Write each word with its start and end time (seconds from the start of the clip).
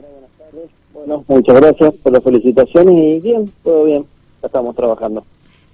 buenas 0.00 0.30
tardes. 0.38 0.70
Bueno, 0.92 1.24
muchas 1.26 1.56
gracias 1.56 1.94
por 2.02 2.12
las 2.12 2.22
felicitaciones 2.22 2.94
y 2.94 3.20
bien, 3.20 3.52
todo 3.62 3.84
bien, 3.84 4.06
ya 4.42 4.46
estamos 4.46 4.74
trabajando. 4.74 5.24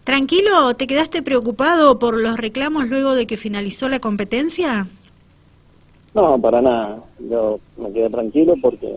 Tranquilo, 0.05 0.75
¿te 0.75 0.87
quedaste 0.87 1.23
preocupado 1.23 1.99
por 1.99 2.21
los 2.21 2.37
reclamos 2.37 2.89
luego 2.89 3.15
de 3.15 3.27
que 3.27 3.37
finalizó 3.37 3.89
la 3.89 4.01
competencia? 4.01 4.87
No, 6.15 6.39
para 6.39 6.61
nada, 6.61 7.03
yo 7.19 7.59
me 7.77 7.91
quedé 7.93 8.11
tranquilo 8.11 8.55
porque, 8.63 8.97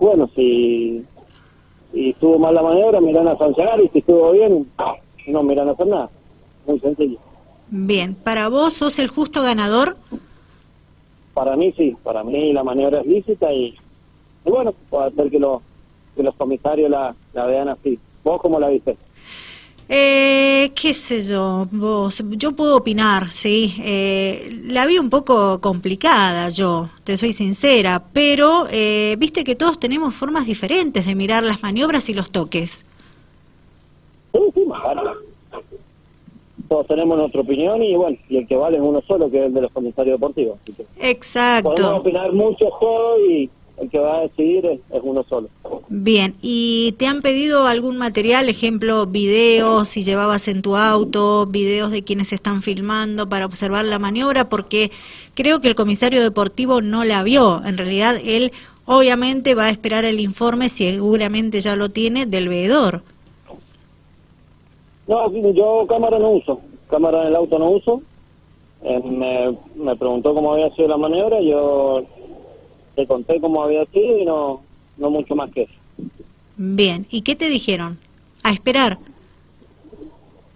bueno, 0.00 0.28
si, 0.34 1.04
si 1.92 2.10
estuvo 2.10 2.38
mal 2.38 2.54
la 2.54 2.62
maniobra, 2.62 3.00
me 3.00 3.12
irán 3.12 3.28
a 3.28 3.38
sancionar 3.38 3.80
y 3.80 3.88
si 3.88 4.00
estuvo 4.00 4.32
bien, 4.32 4.68
no 5.28 5.42
me 5.42 5.52
irán 5.54 5.68
a 5.68 5.72
hacer 5.72 5.86
nada. 5.86 6.10
Muy 6.66 6.80
sencillo. 6.80 7.18
Bien, 7.70 8.14
¿para 8.14 8.48
vos 8.48 8.74
sos 8.74 8.98
el 8.98 9.08
justo 9.08 9.42
ganador? 9.42 9.96
Para 11.32 11.56
mí 11.56 11.72
sí, 11.76 11.96
para 12.02 12.24
mí 12.24 12.52
la 12.52 12.64
maniobra 12.64 13.00
es 13.00 13.06
lícita 13.06 13.52
y, 13.52 13.76
y 14.48 14.50
bueno, 14.50 14.72
puede 14.88 15.10
ser 15.12 15.30
que, 15.30 15.38
los 15.38 15.60
que 16.16 16.22
los 16.22 16.34
comisarios 16.34 16.90
la, 16.90 17.14
la 17.34 17.46
vean 17.46 17.68
así. 17.68 17.98
¿Vos 18.24 18.40
cómo 18.40 18.58
la 18.58 18.68
viste? 18.68 18.96
Eh, 19.90 20.70
qué 20.74 20.92
sé 20.92 21.22
yo, 21.22 21.66
vos, 21.70 22.22
yo 22.30 22.52
puedo 22.52 22.76
opinar, 22.76 23.30
sí. 23.30 23.74
Eh, 23.82 24.60
la 24.64 24.86
vi 24.86 24.98
un 24.98 25.08
poco 25.08 25.60
complicada, 25.60 26.50
yo, 26.50 26.90
te 27.04 27.16
soy 27.16 27.32
sincera, 27.32 28.04
pero 28.12 28.66
eh, 28.70 29.16
viste 29.18 29.44
que 29.44 29.54
todos 29.54 29.78
tenemos 29.78 30.14
formas 30.14 30.46
diferentes 30.46 31.06
de 31.06 31.14
mirar 31.14 31.42
las 31.42 31.62
maniobras 31.62 32.08
y 32.08 32.14
los 32.14 32.30
toques. 32.30 32.84
Sí, 34.32 34.40
sí. 34.54 34.64
Todos 36.68 36.86
tenemos 36.86 37.16
nuestra 37.16 37.40
opinión 37.40 37.82
y 37.82 37.96
bueno, 37.96 38.18
y 38.28 38.36
el 38.36 38.46
que 38.46 38.56
vale 38.56 38.76
es 38.76 38.82
uno 38.82 39.02
solo, 39.06 39.30
que 39.30 39.38
es 39.38 39.46
el 39.46 39.54
de 39.54 39.62
los 39.62 39.72
comisarios 39.72 40.18
deportivos. 40.18 40.58
Así 40.62 40.72
que 40.72 40.84
podemos 40.84 41.10
Exacto. 41.10 41.96
opinar 41.96 42.32
mucho 42.34 42.68
todo 42.78 43.26
y 43.26 43.48
el 43.80 43.90
que 43.90 43.98
va 43.98 44.18
a 44.18 44.20
decidir 44.22 44.66
es, 44.66 44.80
es 44.90 45.00
uno 45.02 45.24
solo. 45.28 45.48
Bien, 45.88 46.34
¿y 46.42 46.94
te 46.98 47.06
han 47.06 47.22
pedido 47.22 47.66
algún 47.66 47.96
material, 47.96 48.48
ejemplo, 48.48 49.06
videos, 49.06 49.88
si 49.88 50.02
llevabas 50.02 50.48
en 50.48 50.62
tu 50.62 50.76
auto, 50.76 51.46
videos 51.46 51.90
de 51.90 52.02
quienes 52.02 52.32
están 52.32 52.62
filmando 52.62 53.28
para 53.28 53.46
observar 53.46 53.84
la 53.84 53.98
maniobra? 53.98 54.48
Porque 54.48 54.90
creo 55.34 55.60
que 55.60 55.68
el 55.68 55.74
comisario 55.74 56.22
deportivo 56.22 56.80
no 56.80 57.04
la 57.04 57.22
vio. 57.22 57.62
En 57.64 57.78
realidad, 57.78 58.20
él 58.22 58.52
obviamente 58.84 59.54
va 59.54 59.66
a 59.66 59.70
esperar 59.70 60.04
el 60.04 60.20
informe, 60.20 60.68
seguramente 60.68 61.60
ya 61.60 61.76
lo 61.76 61.90
tiene, 61.90 62.26
del 62.26 62.48
veedor. 62.48 63.02
No, 65.06 65.32
yo 65.52 65.86
cámara 65.88 66.18
no 66.18 66.30
uso, 66.32 66.60
cámara 66.90 67.22
en 67.22 67.28
el 67.28 67.36
auto 67.36 67.58
no 67.58 67.70
uso. 67.70 68.02
Eh, 68.82 69.00
me, 69.04 69.56
me 69.74 69.96
preguntó 69.96 70.34
cómo 70.34 70.52
había 70.52 70.70
sido 70.74 70.88
la 70.88 70.96
maniobra, 70.96 71.40
yo 71.40 72.04
te 72.98 73.06
conté 73.06 73.40
cómo 73.40 73.62
había 73.62 73.84
sido 73.86 74.18
y 74.18 74.24
no, 74.24 74.60
no 74.96 75.10
mucho 75.10 75.36
más 75.36 75.50
que 75.52 75.62
eso. 75.62 75.72
Bien, 76.56 77.06
¿y 77.10 77.22
qué 77.22 77.36
te 77.36 77.48
dijeron? 77.48 77.96
A 78.42 78.50
esperar. 78.50 78.98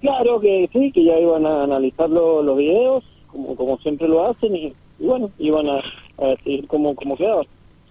Claro 0.01 0.41
que 0.41 0.69
sí, 0.73 0.91
que 0.91 1.05
ya 1.05 1.19
iban 1.21 1.47
a 1.47 1.63
analizar 1.63 2.11
lo- 2.11 2.43
los 2.43 2.59
videos, 2.59 3.05
como, 3.29 3.55
como 3.55 3.79
siempre 3.79 4.09
lo 4.09 4.27
hacen, 4.27 4.57
y, 4.57 4.73
y 4.99 5.05
bueno, 5.05 5.31
iban 5.39 5.69
a, 5.71 5.81
a 6.19 6.27
decir 6.31 6.67
cómo, 6.67 6.97
cómo 6.97 7.17
quedaba. 7.17 7.43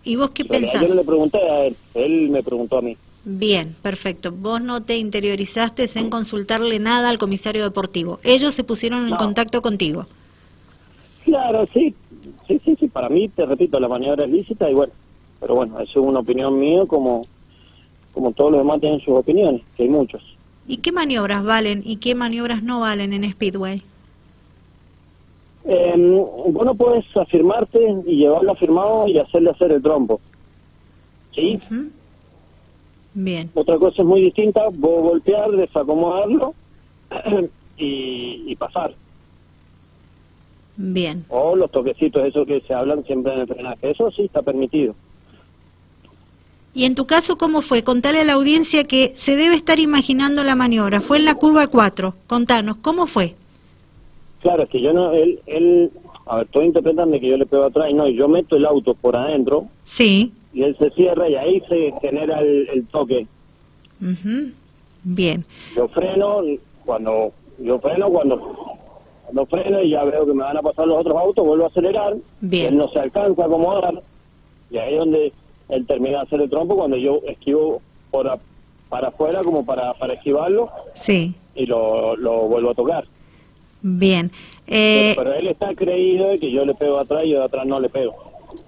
¿Y 0.04 0.18
vos 0.18 0.32
qué 0.32 0.44
pensás? 0.44 0.82
Yo 0.82 0.90
no 0.90 0.96
le 0.96 1.06
pregunté 1.06 1.38
a 1.50 1.66
él, 1.68 1.78
él 1.94 2.30
me 2.30 2.44
preguntó 2.44 2.80
a 2.80 2.82
mí. 2.82 2.98
Bien, 3.24 3.74
perfecto. 3.82 4.34
Vos 4.34 4.60
no 4.62 4.84
te 4.84 4.98
interiorizaste 4.98 5.88
en 5.96 6.10
consultarle 6.10 6.80
nada 6.80 7.08
al 7.10 7.20
comisario 7.20 7.64
deportivo. 7.64 8.20
Ellos 8.24 8.54
se 8.54 8.66
pusieron 8.66 9.04
en 9.06 9.12
No. 9.12 9.18
contacto 9.18 9.62
contigo. 9.62 10.08
Claro, 11.24 11.66
sí, 11.74 11.94
sí, 12.52 12.62
sí, 12.66 12.76
sí, 12.80 12.88
para 12.88 13.10
mí, 13.10 13.30
te 13.30 13.46
repito, 13.46 13.80
la 13.80 13.88
maniobra 13.88 14.26
es 14.26 14.32
lícita 14.32 14.70
y 14.70 14.74
bueno, 14.74 14.94
pero 15.40 15.56
bueno, 15.56 15.80
eso 15.80 16.02
es 16.02 16.06
una 16.06 16.20
opinión 16.20 16.60
mía 16.60 16.86
como, 16.86 17.26
como 18.14 18.32
todos 18.32 18.52
los 18.52 18.62
demás 18.62 18.82
tienen 18.82 19.00
sus 19.00 19.18
opiniones, 19.18 19.62
que 19.76 19.84
hay 19.84 19.90
muchos. 19.90 20.22
¿Y 20.68 20.78
qué 20.78 20.92
maniobras 20.92 21.44
valen 21.44 21.82
y 21.86 21.98
qué 21.98 22.16
maniobras 22.16 22.64
no 22.64 22.82
valen 22.82 23.14
en 23.14 23.30
Speedway? 23.32 23.82
Eh, 25.64 25.94
vos 25.96 26.66
no 26.66 26.76
puedes 26.76 27.06
afirmarte 27.16 27.80
y 28.06 28.18
llevarlo 28.18 28.52
afirmado 28.52 29.08
y 29.08 29.18
hacerle 29.18 29.52
hacer 29.52 29.72
el 29.72 29.82
trompo. 29.82 30.20
¿Sí? 31.34 31.60
Bien, 33.14 33.50
Otra 33.54 33.78
cosa 33.78 34.02
es 34.02 34.08
muy 34.08 34.22
distinta, 34.22 34.64
vos 34.74 35.04
golpear, 35.04 35.52
desacomodarlo 35.52 36.54
y, 37.78 38.44
y 38.48 38.56
pasar. 38.56 38.94
Bien. 40.78 41.26
O 41.30 41.56
los 41.56 41.72
toquecitos, 41.72 42.24
esos 42.26 42.46
que 42.48 42.62
se 42.62 42.74
hablan 42.74 43.04
siempre 43.06 43.34
en 43.34 43.42
el 43.42 43.48
frenaje. 43.48 43.90
Eso 43.90 44.12
sí 44.12 44.24
está 44.24 44.42
permitido. 44.42 44.96
Y 46.74 46.86
en 46.86 46.96
tu 46.96 47.06
caso, 47.06 47.38
¿cómo 47.38 47.62
fue? 47.62 47.84
Contale 47.84 48.22
a 48.22 48.24
la 48.24 48.34
audiencia 48.34 48.86
que 48.86 49.12
se 49.16 49.36
debe 49.36 49.56
estar 49.56 49.80
imaginando 49.80 50.44
la 50.44 50.56
maniobra. 50.56 51.02
Fue 51.02 51.18
en 51.18 51.26
la 51.26 51.36
curva 51.36 51.68
4. 51.68 52.14
Contanos, 52.28 52.78
¿cómo 52.78 53.08
fue? 53.08 53.36
Claro, 54.42 54.64
es 54.64 54.70
que 54.70 54.82
yo 54.82 54.94
no, 54.94 55.12
él, 55.12 55.40
él, 55.48 55.92
a 56.26 56.38
ver, 56.38 56.48
todos 56.48 56.66
interpretan 56.66 57.12
de 57.12 57.20
que 57.20 57.28
yo 57.28 57.38
le 57.38 57.46
pego 57.46 57.66
atrás 57.66 57.90
y 57.90 57.94
no, 57.94 58.08
yo 58.08 58.28
meto 58.30 58.56
el 58.56 58.66
auto 58.66 58.94
por 58.96 59.16
adentro 59.18 59.68
Sí. 59.84 60.32
y 60.54 60.64
él 60.64 60.76
se 60.80 60.90
cierra 60.92 61.30
y 61.30 61.36
ahí 61.36 61.62
se 61.70 61.94
genera 62.02 62.40
el, 62.40 62.68
el 62.70 62.86
toque. 62.88 63.28
Ujú. 64.02 64.52
Bien. 65.04 65.46
Yo 65.76 65.88
freno, 65.90 66.42
cuando, 66.86 67.34
yo 67.60 67.80
freno 67.80 68.08
cuando, 68.10 68.71
cuando 69.34 69.46
freno 69.46 69.82
y 69.82 69.92
ya 69.92 70.04
veo 70.04 70.26
que 70.26 70.34
me 70.34 70.44
van 70.44 70.58
a 70.58 70.62
pasar 70.62 70.88
los 70.88 71.00
otros 71.00 71.16
autos, 71.16 71.46
vuelvo 71.46 71.66
a 71.66 71.68
acelerar, 71.68 72.16
Bien. 72.42 72.68
él 72.74 72.78
no 72.78 72.90
se 72.90 73.00
alcanza 73.00 73.44
a 73.44 73.46
acomodar 73.46 74.02
y 74.70 74.78
ahí 74.78 74.94
es 74.94 75.00
donde 75.00 75.34
él 75.70 75.86
termina 75.86 76.18
de 76.18 76.24
hacer 76.24 76.42
el 76.42 76.50
trompo 76.50 76.76
cuando 76.76 76.98
yo 76.98 77.22
esquivo 77.28 77.82
por 78.12 78.28
a- 78.28 78.40
para 78.90 79.08
afuera 79.08 79.42
como 79.42 79.66
para, 79.66 79.94
para 79.94 80.16
esquivarlo 80.16 80.70
Sí. 80.96 81.34
y 81.56 81.66
lo, 81.66 82.16
lo 82.18 82.42
vuelvo 82.50 82.72
a 82.72 82.76
tocar. 82.76 83.06
Bien. 83.82 84.32
Eh, 84.68 85.14
Pero 85.18 85.34
él 85.34 85.48
está 85.48 85.74
creído 85.76 86.28
de 86.28 86.40
que 86.40 86.52
yo 86.52 86.66
le 86.66 86.74
pego 86.76 87.00
atrás 87.00 87.24
y 87.26 87.30
yo 87.30 87.40
de 87.40 87.46
atrás 87.46 87.66
no 87.66 87.80
le 87.80 87.88
pego. 87.90 88.14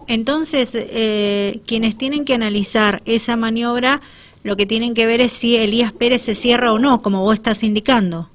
entonces, 0.08 0.72
eh, 0.76 1.60
quienes 1.66 1.98
tienen 1.98 2.24
que 2.26 2.34
analizar 2.34 3.02
esa 3.06 3.36
maniobra, 3.36 4.02
lo 4.44 4.56
que 4.56 4.66
tienen 4.66 4.94
que 4.94 5.06
ver 5.06 5.20
es 5.22 5.34
si 5.34 5.58
Elías 5.58 5.92
Pérez 5.92 6.22
se 6.22 6.36
cierra 6.36 6.72
o 6.74 6.80
no, 6.80 7.02
como 7.02 7.22
vos 7.22 7.34
estás 7.34 7.64
indicando. 7.64 8.30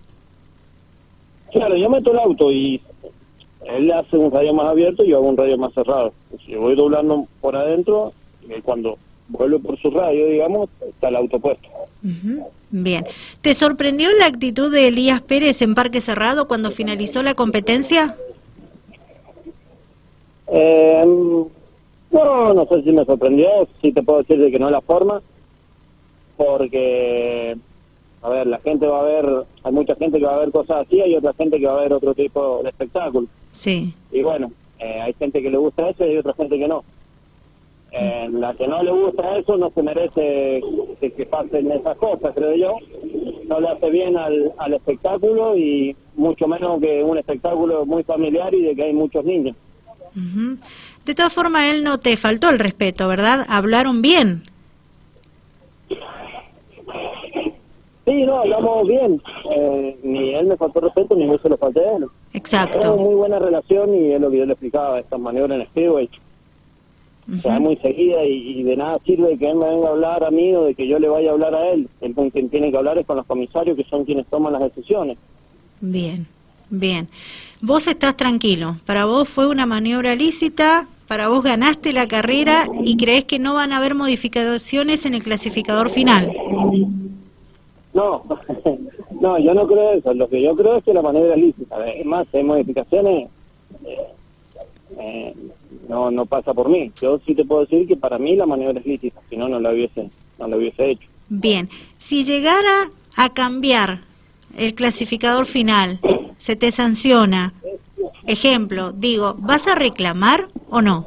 Claro, 1.53 1.77
yo 1.77 1.89
meto 1.89 2.13
el 2.13 2.19
auto 2.19 2.53
y 2.53 2.81
él 3.65 3.93
hace 3.93 4.17
un 4.17 4.31
radio 4.31 4.55
más 4.55 4.67
abierto 4.67 5.05
y 5.05 5.09
yo 5.09 5.19
hago 5.19 5.29
un 5.29 5.37
radio 5.37 5.59
más 5.59 5.73
cerrado. 5.75 6.13
Si 6.45 6.55
voy 6.55 6.75
doblando 6.75 7.27
por 7.41 7.57
adentro, 7.57 8.13
eh, 8.49 8.61
cuando 8.63 8.99
vuelve 9.29 9.59
por 9.59 9.79
su 9.81 9.91
radio, 9.91 10.27
digamos, 10.27 10.69
está 10.81 11.09
el 11.09 11.17
auto 11.17 11.39
puesto. 11.39 11.69
Ujú. 12.05 12.49
Bien. 12.71 13.05
¿Te 13.41 13.55
sorprendió 13.55 14.11
la 14.13 14.27
actitud 14.27 14.73
de 14.73 14.89
Elías 14.89 15.23
Pérez 15.23 15.63
en 15.63 15.75
Parque 15.75 16.01
Cerrado 16.01 16.49
cuando 16.49 16.71
finalizó 16.71 17.23
la 17.23 17.35
competencia? 17.35 18.17
Eh, 20.49 21.05
no, 22.11 22.55
no 22.55 22.67
sé 22.71 22.83
si 22.83 22.93
me 22.93 23.05
sorprendió, 23.05 23.49
si 23.83 23.93
te 23.93 24.03
puedo 24.03 24.21
decir 24.21 24.39
de 24.39 24.51
que 24.51 24.59
no 24.59 24.67
es 24.67 24.73
la 24.73 24.81
forma, 24.81 25.21
porque, 26.37 27.57
a 28.23 28.29
ver, 28.31 28.47
la 28.47 28.59
gente 28.59 28.87
va 28.87 29.01
a 29.01 29.05
ver, 29.05 29.27
hay 29.63 29.73
mucha 29.73 29.95
gente 29.95 30.19
que 30.19 30.25
va 30.25 30.35
a 30.35 30.41
ver 30.41 30.51
cosas 30.51 30.87
así, 30.87 31.01
hay 31.01 31.15
otra 31.15 31.33
gente 31.35 31.59
que 31.59 31.67
va 31.67 31.75
a 31.79 31.83
ver 31.83 31.93
otro 31.93 32.15
tipo 32.15 32.63
de 32.63 32.71
espectáculo. 32.71 33.29
Sí. 33.53 33.95
Y 34.11 34.23
bueno, 34.23 34.51
eh, 34.79 35.01
hay 35.01 35.15
gente 35.15 35.43
que 35.43 35.51
le 35.51 35.57
gusta 35.57 35.89
eso 35.89 36.05
y 36.05 36.11
hay 36.11 36.17
otra 36.19 36.35
gente 36.35 36.59
que 36.59 36.69
no. 36.69 36.85
Eh, 37.91 38.29
la 38.31 38.53
que 38.55 38.69
no 38.69 38.83
le 38.83 38.91
gusta 38.91 39.39
eso 39.39 39.57
no 39.57 39.71
se 39.75 39.83
merece 39.83 40.61
que, 41.01 41.13
que 41.13 41.27
pasen 41.27 41.71
esas 41.73 41.97
cosas, 41.97 42.35
creo 42.35 42.55
yo. 42.55 42.77
No 43.49 43.61
le 43.61 43.69
hace 43.69 43.89
bien 43.89 44.17
al, 44.17 44.53
al 44.59 44.75
espectáculo 44.75 45.57
y 45.57 45.97
mucho 46.17 46.47
menos 46.47 46.81
que 46.81 47.03
un 47.03 47.17
espectáculo 47.17 47.87
muy 47.87 48.03
familiar 48.03 48.55
y 48.55 48.63
de 48.63 48.77
que 48.77 48.85
hay 48.85 48.93
muchos 48.93 49.25
niños. 49.25 49.57
De 51.05 51.15
todas 51.15 51.33
formas, 51.33 51.65
él 51.71 51.85
no 51.85 51.99
te 52.01 52.17
faltó 52.17 52.51
el 52.51 52.59
respeto, 52.59 53.09
¿verdad? 53.09 53.47
Hablaron 53.49 54.03
bien. 54.03 54.43
Sí, 58.09 58.25
no, 58.25 58.39
hablamos 58.39 58.89
bien. 58.89 59.21
Eh, 59.55 59.99
ni 60.03 60.35
él 60.35 60.47
me 60.47 60.57
faltó 60.57 60.81
respeto, 60.81 61.15
ni 61.15 61.27
yo 61.27 61.39
se 61.39 61.51
lo 61.51 61.59
falté 61.59 61.81
a 61.81 61.83
él. 61.83 61.89
Tenemos 61.99 62.13
Exacto. 62.33 62.97
muy 62.97 63.15
buena 63.15 63.39
relación 63.39 63.95
y 63.95 64.13
es 64.13 64.21
lo 64.21 64.31
que 64.31 64.39
yo 64.39 64.47
le 64.47 64.53
explicaba, 64.53 64.99
estas 64.99 65.21
maniobras 65.21 65.61
en 65.61 65.67
Speedway. 65.67 66.09
O 67.31 67.43
sea, 67.43 67.57
es 67.57 67.61
muy 67.61 67.77
seguida 67.77 68.25
y, 68.25 68.61
y 68.61 68.63
de 68.63 68.77
nada 68.79 68.99
sirve 69.05 69.37
que 69.37 69.51
él 69.51 69.57
me 69.57 69.69
venga 69.69 69.89
a 69.89 69.91
hablar 69.91 70.25
a 70.25 70.31
mí 70.31 70.55
o 70.55 70.65
de 70.65 70.75
que 70.75 70.89
yo 70.89 70.99
le 70.99 71.09
vaya 71.09 71.29
a 71.29 71.33
hablar 71.35 71.55
a 71.55 71.69
él. 71.69 71.87
El 72.01 72.15
con 72.15 72.31
quien 72.31 72.49
tiene 72.49 72.71
que 72.71 72.79
hablar 72.79 72.99
es 72.99 73.05
con 73.05 73.17
los 73.17 73.27
comisarios 73.27 73.77
que 73.77 73.85
son 73.85 74.07
quienes 74.07 74.27
toman 74.29 74.55
las 74.55 74.63
decisiones. 74.63 75.19
Bien, 75.83 76.27
bien. 76.71 77.09
Vos 77.61 77.87
estás 77.87 78.17
tranquilo. 78.17 78.79
Para 78.87 79.05
vos 79.05 79.29
fue 79.29 79.47
una 79.47 79.67
maniobra 79.67 80.15
lícita, 80.15 80.89
para 81.07 81.29
vos 81.29 81.43
ganaste 81.43 81.93
la 81.93 82.09
carrera 82.09 82.67
y 82.83 82.97
crees 82.97 83.27
que 83.27 83.39
no 83.39 83.53
van 83.53 83.75
a 83.75 83.77
haber 83.77 83.95
modificaciones 83.95 85.05
en 85.05 85.13
el 85.13 85.23
clasificador 85.23 85.91
final. 85.91 86.33
No, 87.95 88.23
no, 89.21 89.39
yo 89.39 89.55
no 89.55 89.67
creo 89.67 89.93
eso. 89.93 90.15
Lo 90.15 90.29
que 90.29 90.43
yo 90.43 90.55
creo 90.55 90.77
es 90.77 90.85
que 90.85 90.95
la 90.95 91.03
maniobra 91.03 91.35
es 91.35 91.41
lícita. 91.41 91.87
Es 91.89 92.07
más, 92.07 92.27
hay 92.33 92.45
modificaciones. 92.45 93.29
eh, 93.85 94.07
eh, 94.99 95.35
no 95.89 96.11
no 96.11 96.27
pasa 96.27 96.53
por 96.55 96.69
mí. 96.69 96.93
Yo 97.01 97.19
sí 97.27 97.35
te 97.35 97.45
puedo 97.45 97.63
decir 97.63 97.87
que 97.87 97.97
para 97.97 98.19
mí 98.19 98.37
la 98.37 98.47
maniobra 98.47 98.81
es 98.81 98.87
lícita, 98.87 99.21
si 99.29 99.37
no, 99.37 99.49
no 99.49 99.59
la 99.61 99.73
hubiese, 99.73 100.11
no 100.39 100.49
la 100.49 100.57
hubiese 100.57 100.91
hecho. 100.91 101.09
Bien, 101.29 101.69
si 101.99 102.25
llegara 102.25 102.91
a 103.17 103.31
cambiar 103.31 104.01
el 104.57 104.75
clasificador 104.75 105.47
final, 105.47 106.01
se 106.39 106.57
te 106.57 106.73
sanciona. 106.73 107.55
Ejemplo, 108.27 108.93
digo, 108.93 109.37
¿vas 109.39 109.67
a 109.67 109.75
reclamar 109.75 110.49
o 110.71 110.83
no? 110.83 111.07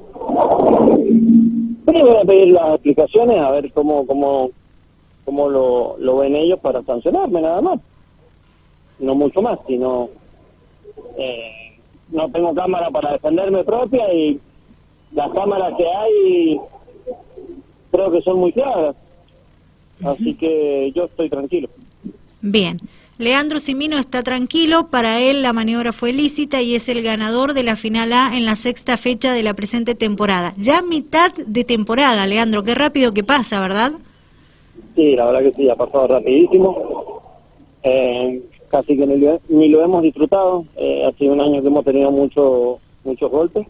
Voy 1.85 2.15
a 2.21 2.25
pedir 2.25 2.53
las 2.53 2.69
explicaciones 2.75 3.37
a 3.37 3.51
ver 3.51 3.71
cómo 3.73 4.05
cómo 4.07 4.49
cómo 5.31 5.49
lo, 5.49 5.95
lo 5.97 6.17
ven 6.17 6.35
ellos 6.35 6.59
para 6.59 6.83
sancionarme 6.83 7.41
nada 7.41 7.61
más. 7.61 7.79
No 8.99 9.15
mucho 9.15 9.41
más, 9.41 9.57
sino 9.65 10.09
eh, 11.17 11.79
no 12.09 12.29
tengo 12.29 12.53
cámara 12.53 12.91
para 12.91 13.13
defenderme 13.13 13.63
propia 13.63 14.13
y 14.13 14.41
las 15.13 15.31
cámaras 15.31 15.73
que 15.77 15.87
hay 15.87 16.59
creo 17.91 18.11
que 18.11 18.21
son 18.23 18.39
muy 18.39 18.51
claras. 18.51 18.93
Así 20.03 20.33
que 20.33 20.91
yo 20.93 21.05
estoy 21.05 21.29
tranquilo. 21.29 21.69
Bien. 22.41 22.77
Leandro 23.17 23.59
Simino 23.59 23.99
está 23.99 24.23
tranquilo, 24.23 24.87
para 24.87 25.21
él 25.21 25.43
la 25.43 25.53
maniobra 25.53 25.93
fue 25.93 26.11
lícita 26.11 26.61
y 26.61 26.75
es 26.75 26.89
el 26.89 27.03
ganador 27.03 27.53
de 27.53 27.63
la 27.63 27.75
final 27.75 28.11
A 28.11 28.35
en 28.35 28.45
la 28.45 28.55
sexta 28.55 28.97
fecha 28.97 29.31
de 29.31 29.43
la 29.43 29.53
presente 29.53 29.95
temporada. 29.95 30.53
Ya 30.57 30.81
mitad 30.81 31.31
de 31.33 31.63
temporada, 31.63 32.25
Leandro, 32.25 32.63
qué 32.63 32.73
rápido 32.73 33.13
que 33.13 33.23
pasa, 33.23 33.61
¿verdad? 33.61 33.93
Sí, 34.95 35.15
la 35.15 35.25
verdad 35.25 35.41
que 35.43 35.53
sí, 35.55 35.69
ha 35.69 35.75
pasado 35.75 36.07
rapidísimo. 36.07 37.21
Eh, 37.83 38.41
casi 38.69 38.97
que 38.97 39.05
ni 39.49 39.69
lo, 39.69 39.83
hemos 39.83 40.01
disfrutado. 40.01 40.65
Eh, 40.75 41.05
ha 41.05 41.17
sido 41.17 41.33
un 41.33 41.41
año 41.41 41.61
que 41.61 41.67
hemos 41.67 41.85
tenido 41.85 42.11
mucho, 42.11 42.79
muchos 43.03 43.31
golpes. 43.31 43.67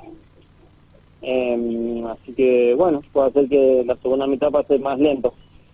Eh, 1.22 2.04
así 2.10 2.34
que, 2.34 2.74
bueno, 2.76 3.04
puede 3.12 3.32
ser 3.32 3.50
que 3.50 3.84
la 3.86 3.96
segunda 3.98 4.28
mitad 4.28 4.52
pase 4.52 4.80
más 4.80 5.00
lento. 5.00 5.34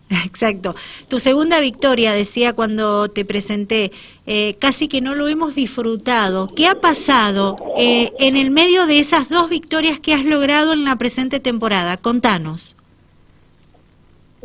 Exacto. 0.25 0.75
Tu 1.07 1.19
segunda 1.19 1.59
victoria, 1.59 2.13
decía 2.13 2.53
cuando 2.53 3.09
te 3.09 3.25
presenté, 3.25 3.91
eh, 4.25 4.55
casi 4.59 4.87
que 4.87 5.01
no 5.01 5.15
lo 5.15 5.27
hemos 5.27 5.55
disfrutado. 5.55 6.47
¿Qué 6.55 6.67
ha 6.67 6.79
pasado 6.79 7.57
eh, 7.77 8.11
en 8.19 8.35
el 8.37 8.51
medio 8.51 8.87
de 8.87 8.99
esas 8.99 9.29
dos 9.29 9.49
victorias 9.49 9.99
que 9.99 10.13
has 10.13 10.25
logrado 10.25 10.73
en 10.73 10.85
la 10.85 10.95
presente 10.95 11.39
temporada? 11.39 11.97
Contanos. 11.97 12.76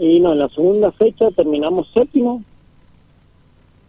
Y 0.03 0.19
no, 0.19 0.33
en 0.33 0.41
la 0.41 0.49
segunda 0.49 0.91
fecha 0.91 1.31
terminamos 1.31 1.87
séptimo. 1.95 2.43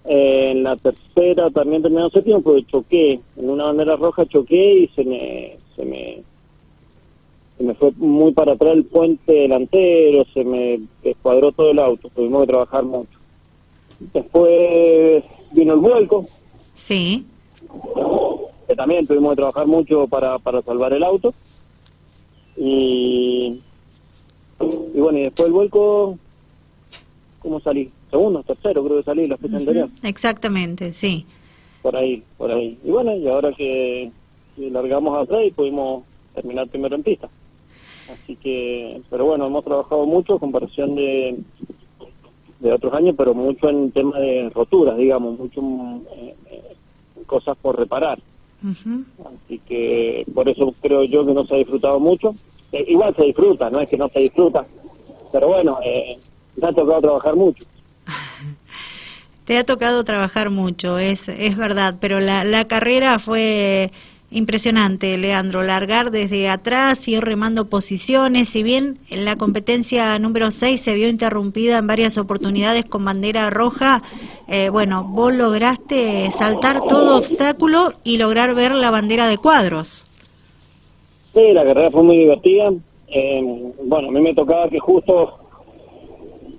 Eh, 0.05 0.51
en 0.51 0.61
la 0.61 0.75
tercera 0.75 1.49
también 1.49 1.81
terminamos 1.81 2.13
séptimo, 2.13 2.39
porque 2.43 2.67
choqué. 2.67 3.19
En 3.35 3.49
una 3.49 3.63
bandera 3.63 3.95
roja 3.95 4.23
choqué 4.27 4.73
y 4.81 4.87
se 4.89 5.03
me, 5.03 5.57
se 5.75 5.83
me 5.83 6.21
se 7.57 7.63
me 7.63 7.73
fue 7.73 7.93
muy 7.97 8.31
para 8.31 8.53
atrás 8.53 8.73
el 8.73 8.85
puente 8.85 9.33
delantero, 9.33 10.23
se 10.35 10.43
me 10.43 10.81
descuadró 11.03 11.51
todo 11.51 11.71
el 11.71 11.79
auto, 11.79 12.09
tuvimos 12.09 12.41
que 12.41 12.47
trabajar 12.47 12.83
mucho. 12.83 13.17
Después 13.99 15.23
vino 15.51 15.73
el 15.73 15.79
vuelco. 15.79 16.27
Sí. 16.75 17.25
Que 18.67 18.75
también 18.75 19.07
tuvimos 19.07 19.31
que 19.31 19.37
trabajar 19.37 19.65
mucho 19.65 20.07
para, 20.07 20.37
para 20.37 20.61
salvar 20.61 20.93
el 20.93 21.03
auto. 21.03 21.33
Y, 22.55 23.61
y 24.93 24.99
bueno, 24.99 25.19
y 25.19 25.23
después 25.23 25.47
el 25.47 25.53
vuelco, 25.53 26.17
¿cómo 27.39 27.59
salí? 27.59 27.89
Segundo, 28.09 28.43
tercero, 28.43 28.83
creo 28.83 28.97
que 28.97 29.03
salí 29.03 29.27
la 29.27 29.37
fecha 29.37 29.57
anterior. 29.57 29.89
Exactamente, 30.03 30.93
sí. 30.93 31.25
Por 31.81 31.95
ahí, 31.95 32.23
por 32.37 32.51
ahí. 32.51 32.77
Y 32.83 32.91
bueno, 32.91 33.15
y 33.15 33.27
ahora 33.27 33.51
que, 33.53 34.11
que 34.55 34.69
largamos 34.69 35.17
atrás 35.17 35.41
y 35.45 35.51
pudimos 35.51 36.03
terminar 36.35 36.67
primero 36.67 36.95
en 36.95 37.03
pista. 37.03 37.27
Así 38.11 38.35
que, 38.35 39.01
pero 39.09 39.25
bueno, 39.25 39.47
hemos 39.47 39.63
trabajado 39.65 40.05
mucho 40.05 40.33
en 40.33 40.39
comparación 40.39 40.95
de, 40.95 41.37
de 42.59 42.71
otros 42.71 42.93
años, 42.93 43.15
pero 43.17 43.33
mucho 43.33 43.69
en 43.69 43.91
tema 43.91 44.19
de 44.19 44.49
roturas, 44.53 44.97
digamos, 44.97 45.39
mucho 45.39 45.61
eh, 46.15 46.35
cosas 47.25 47.57
por 47.61 47.77
reparar. 47.77 48.19
Así 48.63 49.59
que 49.67 50.25
por 50.33 50.47
eso 50.47 50.73
creo 50.81 51.03
yo 51.03 51.25
que 51.25 51.33
no 51.33 51.45
se 51.45 51.55
ha 51.55 51.57
disfrutado 51.57 51.99
mucho. 51.99 52.35
Eh, 52.71 52.85
igual 52.87 53.13
se 53.15 53.25
disfruta, 53.25 53.69
no 53.69 53.81
es 53.81 53.89
que 53.89 53.97
no 53.97 54.07
se 54.09 54.19
disfruta, 54.21 54.65
pero 55.33 55.49
bueno, 55.49 55.79
eh, 55.83 56.17
me 56.55 56.69
ha 56.69 56.71
tocado 56.71 57.01
trabajar 57.01 57.35
mucho. 57.35 57.65
Te 59.45 59.57
ha 59.57 59.65
tocado 59.65 60.05
trabajar 60.05 60.49
mucho, 60.49 60.99
es, 60.99 61.27
es 61.27 61.57
verdad, 61.57 61.95
pero 61.99 62.21
la, 62.21 62.45
la 62.45 62.65
carrera 62.65 63.19
fue 63.19 63.91
Impresionante, 64.33 65.15
Leandro, 65.15 65.61
largar 65.61 66.09
desde 66.09 66.49
atrás, 66.49 67.07
ir 67.07 67.23
remando 67.23 67.65
posiciones, 67.65 68.49
si 68.49 68.63
bien 68.63 68.97
en 69.11 69.25
la 69.25 69.35
competencia 69.35 70.17
número 70.17 70.49
6 70.49 70.81
se 70.81 70.95
vio 70.95 71.07
interrumpida 71.07 71.77
en 71.77 71.85
varias 71.85 72.17
oportunidades 72.17 72.83
con 72.85 73.05
bandera 73.05 73.51
roja, 73.51 74.01
eh, 74.47 74.69
bueno, 74.69 75.03
vos 75.03 75.35
lograste 75.35 76.31
saltar 76.31 76.81
todo 76.81 77.15
obstáculo 77.17 77.93
y 78.03 78.17
lograr 78.17 78.55
ver 78.55 78.73
la 78.73 78.89
bandera 78.89 79.27
de 79.27 79.37
cuadros. 79.37 80.07
Sí, 81.35 81.53
la 81.53 81.63
carrera 81.63 81.91
fue 81.91 82.01
muy 82.01 82.17
divertida. 82.17 82.71
Eh, 83.15 83.73
bueno, 83.83 84.09
a 84.09 84.11
mí 84.11 84.21
me 84.21 84.33
tocaba 84.33 84.67
que 84.67 84.79
justo, 84.79 85.37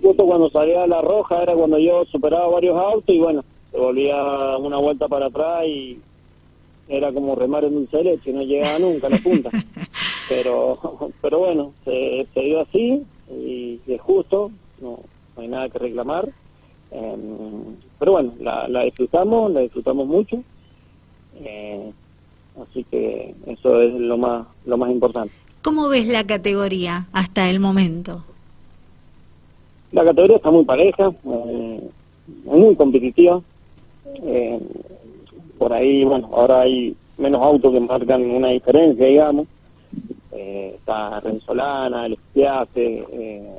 justo 0.01 0.25
cuando 0.25 0.49
salía 0.51 0.87
la 0.87 1.03
roja 1.03 1.43
era 1.43 1.53
cuando 1.55 1.79
yo 1.81 2.05
superaba 2.05 2.47
varios 2.47 2.77
autos 2.77 3.13
y 3.13 3.19
bueno, 3.19 3.45
se 3.73 3.79
volvía 3.79 4.57
una 4.59 4.77
vuelta 4.77 5.09
para 5.09 5.27
atrás 5.27 5.67
y 5.67 5.99
era 6.89 7.13
como 7.13 7.35
remar 7.35 7.65
en 7.65 7.77
un 7.77 7.89
leche, 7.91 8.33
no 8.33 8.43
llegaba 8.43 8.79
nunca 8.79 9.09
a 9.09 9.11
la 9.11 9.19
punta. 9.19 9.51
pero 10.29 11.11
pero 11.21 11.41
bueno, 11.41 11.73
se, 11.85 12.25
dio 12.37 12.61
así 12.61 13.03
y, 13.33 13.81
es 13.89 14.01
justo, 14.01 14.53
no, 14.81 15.01
hay 15.37 15.49
nada 15.49 15.69
que 15.69 15.81
reclamar. 15.81 16.29
Em, 16.93 17.75
pero 17.99 18.13
bueno, 18.13 18.33
la, 18.39 18.69
la, 18.69 18.85
disfrutamos, 18.85 19.51
la 19.51 19.61
disfrutamos 19.61 20.07
mucho. 20.07 20.41
Eh, 21.41 21.91
así 22.63 22.85
que 22.85 23.35
eso 23.47 23.81
es 23.81 23.93
lo 23.93 24.17
más, 24.17 24.47
lo 24.67 24.77
más 24.77 24.93
importante. 24.93 25.35
¿Cómo 25.65 25.89
ves 25.89 26.07
la 26.07 26.25
categoría 26.25 27.07
hasta 27.15 27.49
el 27.49 27.59
momento? 27.59 28.23
La 29.93 30.05
categoría 30.05 30.37
está 30.37 30.51
muy 30.51 30.63
pareja, 30.67 31.11
eh, 31.25 31.89
muy 32.45 32.77
competitiva. 32.77 33.41
Eh, 34.27 34.61
por 35.57 35.73
ahí, 35.73 36.05
bueno, 36.05 36.29
ahora 36.35 36.61
hay 36.61 36.95
menos 37.17 37.41
autos 37.41 37.73
que 37.73 37.81
marcan 37.81 38.31
una 38.31 38.49
diferencia, 38.49 39.07
digamos. 39.07 39.47
Eh, 40.33 40.75
está 40.77 41.21
Renzolana, 41.21 42.05
el 42.05 42.13
Espiace, 42.13 43.07
eh, 43.11 43.59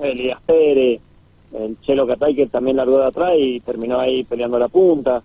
Elías 0.00 0.40
Pérez, 0.46 0.98
el 1.52 1.78
Chelo 1.82 2.06
Catay 2.06 2.34
que 2.34 2.46
también 2.46 2.78
largó 2.78 3.00
de 3.00 3.06
atrás 3.08 3.34
y 3.36 3.60
terminó 3.60 4.00
ahí 4.00 4.24
peleando 4.24 4.58
la 4.58 4.68
punta. 4.68 5.22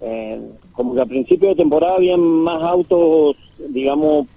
Eh, 0.00 0.40
como 0.70 0.94
que 0.94 1.00
a 1.00 1.06
principio 1.06 1.48
de 1.48 1.56
temporada 1.56 1.96
habían 1.96 2.20
más 2.20 2.62
autos, 2.62 3.34
digamos, 3.70 4.28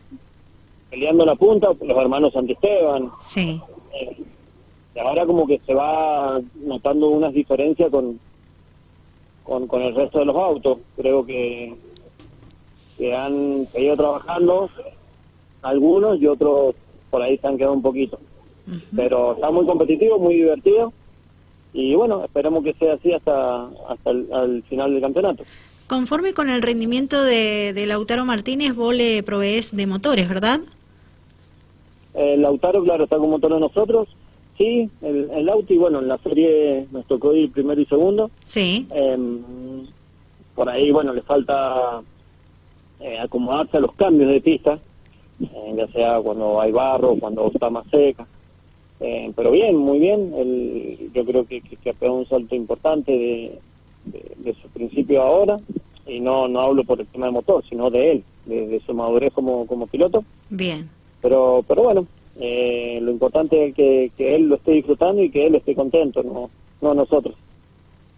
peleando 0.92 1.26
la 1.26 1.36
punta, 1.36 1.70
los 1.82 1.98
hermanos 1.98 2.34
Santisteban. 2.34 3.12
Sí. 3.20 3.60
Eh, 3.94 4.18
y 4.94 5.00
ahora 5.00 5.26
como 5.26 5.48
que 5.48 5.60
se 5.66 5.74
va 5.74 6.40
notando 6.56 7.08
unas 7.08 7.34
diferencias 7.34 7.90
con, 7.90 8.20
con, 9.44 9.66
con 9.68 9.82
el 9.82 9.96
resto 9.96 10.20
de 10.20 10.26
los 10.26 10.36
autos. 10.36 10.80
Creo 10.98 11.26
que, 11.26 11.74
que 12.98 13.16
han 13.16 13.68
seguido 13.72 13.96
trabajando 13.96 14.70
algunos 15.62 16.22
y 16.22 16.28
otros 16.28 16.76
por 17.10 17.22
ahí 17.22 17.38
se 17.38 17.48
han 17.48 17.58
quedado 17.58 17.74
un 17.74 17.82
poquito. 17.82 18.20
Pero 18.96 19.34
está 19.34 19.50
muy 19.50 19.66
competitivo, 19.66 20.20
muy 20.20 20.36
divertido 20.36 20.94
y 21.74 21.96
bueno, 21.96 22.24
esperemos 22.24 22.64
que 22.64 22.74
sea 22.74 22.94
así 22.94 23.14
hasta, 23.14 23.66
hasta 23.88 24.12
el 24.12 24.64
final 24.70 24.94
del 24.94 25.02
campeonato. 25.02 25.44
Conforme 25.88 26.34
con 26.34 26.50
el 26.50 26.62
rendimiento 26.62 27.22
de, 27.22 27.74
de 27.74 27.86
Lautaro 27.86 28.24
Martínez, 28.24 28.76
vos 28.76 28.94
le 28.94 29.24
provees 29.24 29.76
de 29.76 29.88
motores, 29.88 30.30
¿verdad? 30.30 30.62
El 32.13 32.41
Lautaro, 32.41 32.84
claro, 32.84 33.06
está 33.06 33.18
con 33.18 33.30
motor 33.30 33.53
de 33.53 33.60
nosotros. 33.60 34.08
Sí, 34.58 34.89
el, 35.01 35.30
el 35.32 35.50
y 35.68 35.77
bueno, 35.77 36.00
en 36.00 36.08
la 36.08 36.18
serie 36.20 36.86
nos 36.91 37.06
tocó 37.06 37.34
ir 37.34 37.51
primero 37.51 37.82
y 37.82 37.86
segundo. 37.86 38.30
Sí. 38.44 38.86
Em, 38.91 39.39
por 40.53 40.70
ahí, 40.70 40.91
bueno, 40.91 41.13
le 41.13 41.22
falta 41.22 42.01
eh, 43.00 43.18
acomodarse 43.18 43.77
a 43.77 43.80
los 43.80 43.94
cambios 43.94 44.32
de 44.32 44.41
pista, 44.41 44.80
eh, 45.41 45.74
ya 45.75 45.88
sea 45.88 46.20
cuando 46.20 46.62
hay 46.62 46.72
barro, 46.72 47.15
cuando 47.20 47.48
está 47.48 47.70
más 47.70 47.86
seca. 47.89 48.27
Eh, 49.00 49.32
pero 49.36 49.50
bien, 49.51 49.75
muy 49.75 49.98
bien. 49.98 50.32
El, 50.36 51.10
yo 51.13 51.25
creo 51.25 51.46
que, 51.46 51.62
que, 51.62 51.89
ha 51.89 51.94
pegado 51.94 52.20
un 52.20 52.27
salto 52.27 52.53
importante 52.53 53.12
de, 53.12 53.60
de, 54.38 54.53
su 54.62 54.68
principio 54.70 55.24
ahora. 55.24 55.60
Y 56.06 56.20
no, 56.20 56.48
no 56.48 56.62
hablo 56.62 56.84
por 56.84 57.00
el 57.00 57.08
tema 57.08 57.25
del 57.25 57.34
motor, 57.34 57.63
sino 57.68 57.89
de 57.89 58.12
él, 58.12 58.24
de, 58.46 58.68
de 58.68 58.80
su 58.82 58.94
madurez 58.94 59.34
como, 59.34 59.65
como 59.65 59.88
piloto. 59.88 60.24
Bien. 60.50 60.88
Pero, 61.22 61.63
pero 61.68 61.84
bueno, 61.84 62.08
eh, 62.40 63.00
lo 63.01 63.12
importante 63.12 63.68
es 63.68 63.75
que, 63.75 64.12
que, 64.18 64.36
él 64.36 64.50
lo 64.50 64.56
esté 64.56 64.72
disfrutando 64.74 65.22
y 65.22 65.30
que 65.30 65.48
él 65.48 65.56
esté 65.56 65.75
contento, 65.75 66.24
no, 66.24 66.50
no 66.82 66.94
nosotros. 66.94 67.36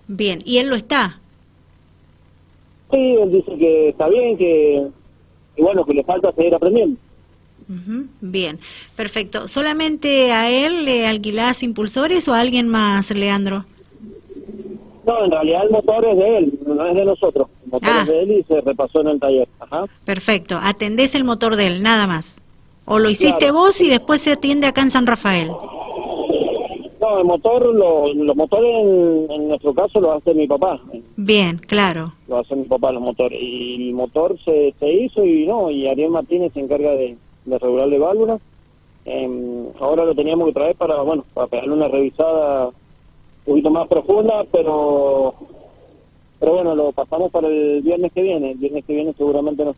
Bien, 0.07 0.41
¿y 0.45 0.57
él 0.57 0.69
lo 0.69 0.75
está? 0.75 1.19
Sí, 2.91 3.15
él 3.15 3.31
dice 3.31 3.57
que 3.57 3.89
está 3.89 4.07
bien, 4.07 4.37
que, 4.37 4.87
bueno, 5.57 5.83
que 5.85 5.93
le 5.93 6.03
falta 6.03 6.31
seguir 6.33 6.55
aprendiendo. 6.55 6.97
Bien, 8.21 8.59
perfecto. 8.95 9.47
¿Solamente 9.47 10.31
a 10.31 10.51
él 10.51 10.85
le 10.85 11.07
alquilás 11.07 11.63
impulsores 11.63 12.27
o 12.27 12.33
a 12.33 12.39
alguien 12.39 12.67
más, 12.67 13.09
Leandro? 13.11 13.65
No, 15.07 15.25
en 15.25 15.31
realidad 15.31 15.63
el 15.63 15.71
motor 15.71 16.05
es 16.05 16.17
de 16.17 16.37
él, 16.37 16.59
no 16.65 16.85
es 16.85 16.95
de 16.95 17.05
nosotros. 17.05 17.47
El 17.65 17.71
motor 17.71 17.89
es 17.89 17.95
ah. 17.95 18.05
de 18.05 18.23
él 18.23 18.31
y 18.31 18.43
se 18.43 18.61
repasó 18.61 19.01
en 19.01 19.07
el 19.07 19.19
taller. 19.19 19.47
Ajá. 19.59 19.85
Perfecto. 20.05 20.59
Atendés 20.61 21.15
el 21.15 21.23
motor 21.23 21.55
de 21.55 21.67
él, 21.67 21.83
nada 21.83 22.05
más. 22.05 22.37
¿O 22.85 22.99
lo 22.99 23.09
hiciste 23.09 23.51
vos 23.51 23.79
y 23.81 23.89
después 23.89 24.21
se 24.21 24.33
atiende 24.33 24.67
acá 24.67 24.81
en 24.81 24.91
San 24.91 25.07
Rafael? 25.07 25.51
No, 27.01 27.19
el 27.19 27.25
motor, 27.25 27.75
los 27.75 28.35
motores 28.35 28.75
en, 29.29 29.47
nuestro 29.47 29.73
caso 29.73 29.99
lo 29.99 30.13
hace 30.13 30.33
mi 30.33 30.47
papá. 30.47 30.79
Bien, 31.17 31.57
claro. 31.57 32.13
Lo 32.27 32.39
hace 32.39 32.55
mi 32.55 32.63
papá 32.63 32.91
los 32.91 33.01
motores. 33.01 33.39
Y 33.41 33.89
el 33.89 33.93
motor 33.93 34.37
se, 34.45 34.73
se 34.79 34.91
hizo 34.91 35.25
y 35.25 35.45
no, 35.45 35.69
y 35.69 35.87
Ariel 35.87 36.11
Martínez 36.11 36.53
se 36.53 36.61
encarga 36.61 36.91
de, 36.91 37.17
de 37.45 37.59
regular 37.59 37.89
de 37.89 37.99
válvulas. 37.99 38.41
Em, 39.05 39.67
ahora 39.79 40.05
lo 40.05 40.15
teníamos 40.15 40.47
que 40.47 40.53
traer 40.53 40.75
para, 40.75 41.01
bueno, 41.01 41.25
para 41.33 41.47
pegarle 41.47 41.73
una 41.73 41.89
revisada 41.89 42.67
un 42.67 42.73
poquito 43.45 43.69
más 43.69 43.87
profunda, 43.87 44.45
pero 44.51 45.35
pero 46.39 46.55
bueno, 46.55 46.75
lo 46.75 46.91
pasamos 46.91 47.31
para 47.31 47.47
el 47.47 47.81
viernes 47.81 48.11
que 48.11 48.21
viene. 48.21 48.51
El 48.51 48.57
viernes 48.57 48.83
que 48.85 48.93
viene 48.93 49.13
seguramente 49.17 49.63
nos 49.63 49.75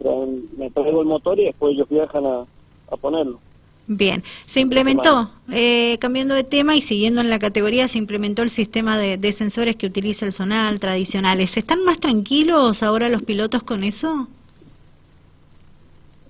me 0.58 0.72
traigo 0.72 1.02
el 1.02 1.08
motor 1.08 1.40
y 1.40 1.46
después 1.46 1.74
ellos 1.74 1.88
viajan 1.90 2.26
a, 2.26 2.46
a 2.90 2.98
ponerlo. 2.98 3.40
Bien, 3.88 4.24
se 4.48 4.62
implementó, 4.62 5.30
eh, 5.52 6.00
cambiando 6.00 6.34
de 6.34 6.44
tema 6.44 6.76
y 6.76 6.82
siguiendo 6.82 7.22
en 7.22 7.30
la 7.30 7.38
categoría, 7.38 7.88
se 7.88 8.00
implementó 8.00 8.42
el 8.42 8.50
sistema 8.50 8.98
de, 8.98 9.32
sensores 9.32 9.76
que 9.76 9.86
utiliza 9.86 10.26
el 10.26 10.34
Sonal 10.34 10.80
tradicionales. 10.80 11.56
¿Están 11.56 11.84
más 11.84 12.00
tranquilos 12.00 12.82
ahora 12.82 13.10
los 13.10 13.22
pilotos 13.22 13.62
con 13.62 13.84
eso? 13.84 14.28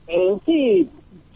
Eh, 0.07 0.35
sí, 0.45 0.89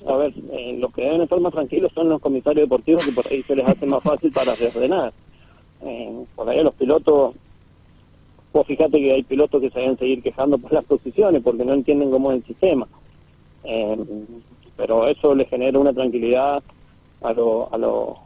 a 0.05 0.15
ver, 0.17 0.33
eh, 0.51 0.77
los 0.77 0.93
que 0.93 1.03
deben 1.03 1.21
estar 1.21 1.39
más 1.39 1.53
tranquilos 1.53 1.91
son 1.93 2.09
los 2.09 2.19
comisarios 2.19 2.67
deportivos 2.67 3.05
que 3.05 3.13
por 3.13 3.25
ahí 3.27 3.41
se 3.43 3.55
les 3.55 3.65
hace 3.65 3.85
más 3.85 4.03
fácil 4.03 4.31
para 4.31 4.55
reordenar. 4.55 5.13
Eh, 5.81 6.25
por 6.35 6.49
ahí 6.49 6.61
los 6.61 6.73
pilotos, 6.73 7.35
pues 8.51 8.67
fíjate 8.67 8.99
que 8.99 9.13
hay 9.13 9.23
pilotos 9.23 9.61
que 9.61 9.69
se 9.69 9.79
deben 9.79 9.97
seguir 9.97 10.21
quejando 10.21 10.57
por 10.57 10.73
las 10.73 10.83
posiciones 10.83 11.41
porque 11.41 11.63
no 11.63 11.73
entienden 11.73 12.11
cómo 12.11 12.31
es 12.31 12.37
el 12.39 12.45
sistema. 12.45 12.87
Pero 14.79 15.07
eso 15.07 15.35
le 15.35 15.45
genera 15.45 15.77
una 15.77 15.91
tranquilidad 15.91 16.63
a, 17.21 17.33
lo, 17.33 17.71
a, 17.73 17.77
lo, 17.77 18.17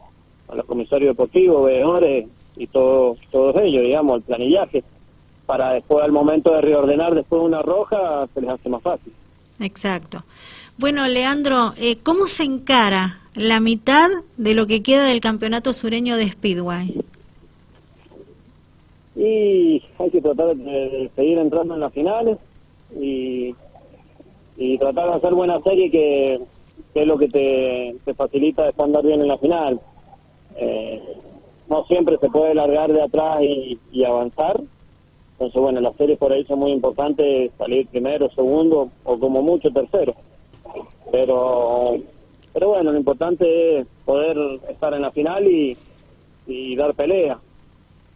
a 0.47 0.55
los 0.55 0.65
comisarios 0.65 1.09
deportivos, 1.09 1.65
veedores 1.65 2.27
y 2.55 2.67
todos 2.67 3.17
todos 3.31 3.57
ellos, 3.57 3.81
digamos, 3.81 4.17
el 4.17 4.21
planillaje, 4.21 4.83
para 5.47 5.73
después 5.73 6.05
al 6.05 6.11
momento 6.11 6.53
de 6.53 6.61
reordenar 6.61 7.15
después 7.15 7.41
de 7.41 7.47
una 7.47 7.63
roja 7.63 8.27
se 8.35 8.41
les 8.41 8.51
hace 8.51 8.69
más 8.69 8.83
fácil. 8.83 9.11
Exacto. 9.59 10.23
Bueno, 10.77 11.07
Leandro, 11.07 11.73
eh, 11.77 11.97
¿cómo 12.03 12.27
se 12.27 12.43
encara 12.43 13.19
la 13.33 13.59
mitad 13.59 14.09
de 14.37 14.53
lo 14.53 14.67
que 14.67 14.83
queda 14.83 15.05
del 15.05 15.21
campeonato 15.21 15.73
sureño 15.73 16.17
de 16.17 16.29
Speedway? 16.29 17.01
Y 19.15 19.83
hay 19.97 20.11
que 20.11 20.21
tratar 20.21 20.55
de 20.55 21.09
seguir 21.15 21.39
entrando 21.39 21.73
en 21.73 21.79
las 21.79 21.93
finales 21.93 22.37
y 22.99 23.55
y 24.57 24.77
tratar 24.77 25.09
de 25.09 25.13
hacer 25.15 25.33
buena 25.33 25.61
serie 25.61 25.89
que, 25.89 26.39
es 26.93 27.07
lo 27.07 27.17
que 27.17 27.27
te, 27.27 27.95
te 28.05 28.13
facilita 28.13 28.65
después 28.65 28.85
andar 28.85 29.05
bien 29.05 29.21
en 29.21 29.27
la 29.27 29.37
final. 29.37 29.79
Eh, 30.55 31.01
no 31.69 31.85
siempre 31.85 32.17
se 32.19 32.29
puede 32.29 32.53
largar 32.53 32.91
de 32.91 33.01
atrás 33.01 33.41
y, 33.41 34.03
avanzar. 34.03 34.61
Entonces, 35.33 35.61
bueno, 35.61 35.81
las 35.81 35.95
series 35.95 36.17
por 36.17 36.31
ahí 36.31 36.45
son 36.45 36.59
muy 36.59 36.71
importantes, 36.71 37.51
salir 37.57 37.87
primero, 37.87 38.29
segundo 38.31 38.89
o 39.03 39.19
como 39.19 39.41
mucho 39.41 39.71
tercero. 39.71 40.13
Pero, 41.11 41.97
pero 42.53 42.69
bueno, 42.69 42.91
lo 42.91 42.97
importante 42.97 43.79
es 43.79 43.87
poder 44.05 44.37
estar 44.69 44.93
en 44.93 45.01
la 45.01 45.11
final 45.11 45.47
y, 45.47 45.77
y 46.47 46.75
dar 46.75 46.93
pelea. 46.93 47.39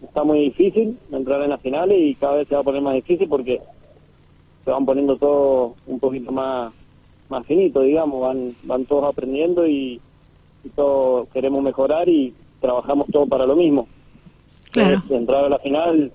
Está 0.04 0.24
muy 0.24 0.40
difícil 0.42 0.98
entrar 1.12 1.42
en 1.42 1.50
las 1.50 1.62
finales 1.62 1.98
y 2.00 2.16
cada 2.16 2.36
vez 2.36 2.48
se 2.48 2.56
va 2.56 2.62
a 2.62 2.66
poner 2.66 2.82
más 2.82 2.94
difícil 2.94 3.28
porque 3.28 3.62
se 4.68 4.72
van 4.72 4.86
poniendo 4.86 5.16
todo 5.16 5.76
un 5.86 5.98
poquito 5.98 6.30
más 6.30 6.74
más 7.30 7.46
finito, 7.46 7.84
digamos, 7.84 8.20
van 8.20 8.54
van 8.64 8.84
todos 8.84 9.06
aprendiendo 9.06 9.66
y, 9.66 10.02
todos 10.76 11.30
queremos 11.30 11.64
mejorar 11.64 12.10
y 12.10 12.34
trabajamos 12.60 13.08
todos 13.08 13.30
para 13.30 13.46
lo 13.46 13.56
mismo. 13.56 13.88
Claro. 14.72 15.02
entrar 15.10 15.46
a 15.46 15.50
la 15.50 15.60
final 15.60 16.12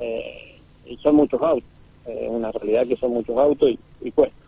eh, 0.00 0.58
y 0.86 0.96
son 0.96 1.16
muchos 1.16 1.42
autos, 1.42 1.68
es 2.06 2.30
una 2.30 2.50
realidad 2.50 2.86
que 2.86 2.96
son 2.96 3.10
muchos 3.10 3.36
autos 3.36 3.68
y, 3.68 3.78
y 4.00 4.10
cuesta. 4.12 4.41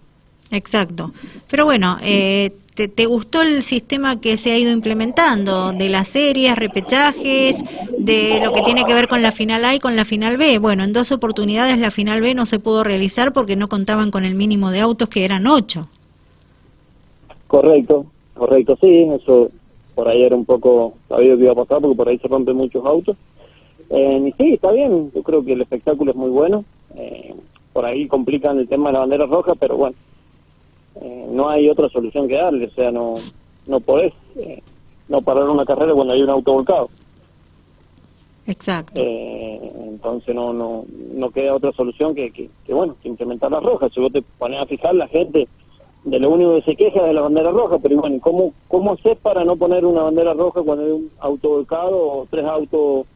Exacto. 0.51 1.13
Pero 1.49 1.65
bueno, 1.65 1.99
eh, 2.03 2.53
te, 2.75 3.07
gustó 3.07 3.43
el 3.43 3.63
sistema 3.63 4.21
que 4.21 4.37
se 4.37 4.51
ha 4.51 4.59
ido 4.59 4.73
implementando 4.73 5.73
de 5.73 5.89
las 5.89 6.09
series, 6.09 6.57
repechajes, 6.57 7.63
de 7.99 8.41
lo 8.43 8.53
que 8.53 8.63
tiene 8.63 8.85
que 8.85 8.95
ver 8.95 9.07
con 9.07 9.23
la 9.23 9.31
final 9.31 9.65
A 9.65 9.75
y 9.75 9.79
con 9.79 9.95
la 9.95 10.05
final 10.05 10.37
B? 10.37 10.59
Bueno, 10.59 10.83
en 10.83 10.93
dos 10.93 11.13
oportunidades 11.13 11.79
la 11.79 11.91
final 11.91 12.21
B 12.21 12.35
no 12.35 12.47
se 12.47 12.59
pudo 12.59 12.83
realizar 12.83 13.33
porque 13.33 13.57
no 13.57 13.69
contaban 13.69 14.11
con 14.11 14.25
el 14.25 14.35
mínimo 14.35 14.71
de 14.71 14.81
autos 14.81 15.09
que 15.09 15.25
eran 15.25 15.47
ocho. 15.47 15.89
Correcto, 17.47 18.07
correcto, 18.35 18.77
sí, 18.81 19.09
eso 19.15 19.51
por 19.95 20.09
ahí 20.09 20.25
era 20.25 20.35
un 20.35 20.45
poco 20.45 20.95
sabido 21.09 21.37
que 21.37 21.45
iba 21.45 21.53
a 21.53 21.57
pasar 21.57 21.81
porque 21.81 21.97
por 21.97 22.09
ahí 22.09 22.19
se 22.19 22.27
rompen 22.27 22.57
muchos 22.57 22.85
autos. 22.85 23.17
Eh, 23.91 24.21
y 24.27 24.43
sí, 24.43 24.55
está 24.55 24.73
bien, 24.73 25.13
yo 25.15 25.23
creo 25.23 25.45
que 25.45 25.53
el 25.53 25.61
espectáculo 25.61 26.11
es 26.11 26.17
muy 26.17 26.31
bueno. 26.31 26.65
Eh, 26.97 27.35
por 27.73 27.85
ahí 27.85 28.09
complican 28.09 28.59
el 28.59 28.69
tema 28.69 28.89
de 28.89 28.95
la 28.95 29.01
bandera 29.01 29.27
roja, 29.27 29.55
pero 29.55 29.77
bueno, 29.77 29.97
eh, 31.01 31.27
no 31.31 31.49
hay 31.49 31.69
otra 31.69 31.89
solución 31.89 32.29
que 32.29 32.37
darle, 32.37 32.67
o 32.67 32.71
sea, 32.71 32.91
no, 32.91 33.15
no 33.67 33.81
podés 33.81 34.13
eh, 34.37 34.63
no 35.09 35.21
parar 35.23 35.49
una 35.49 35.65
carrera 35.65 35.93
cuando 35.93 36.15
hay 36.15 36.23
un 36.23 36.31
auto 36.31 36.53
volcado. 36.53 36.89
Exacto. 38.47 39.01
Eh, 39.03 39.73
entonces 39.87 40.35
no, 40.35 40.53
no, 40.53 40.85
no 41.15 41.31
queda 41.31 41.55
otra 41.55 41.73
solución 41.73 42.15
que, 42.15 42.31
que, 42.31 42.75
bueno, 42.75 42.97
que 43.03 43.09
implementar 43.09 43.51
las 43.51 43.63
rojas. 43.63 43.91
Si 43.93 44.01
vos 44.01 44.13
te 44.13 44.23
pones 44.23 44.61
a 44.61 44.67
fijar, 44.67 44.95
la 44.95 45.09
gente 45.09 45.49
de 46.05 46.19
lo 46.19 46.31
único 46.31 46.57
que 46.57 46.63
se 46.63 46.77
queja 46.77 47.01
es 47.01 47.07
de 47.07 47.13
la 47.15 47.23
bandera 47.23 47.51
roja, 47.51 47.79
pero 47.79 47.97
bueno, 47.97 48.19
¿cómo, 48.21 48.53
cómo 48.69 48.93
haces 48.93 49.17
para 49.17 49.45
no 49.45 49.57
poner 49.57 49.87
una 49.87 50.03
bandera 50.03 50.35
roja 50.35 50.63
cuando 50.63 50.85
hay 50.85 50.91
un 50.91 51.11
auto 51.19 51.49
volcado 51.49 51.97
o 51.97 52.27
tres 52.31 52.45
autos 52.45 53.07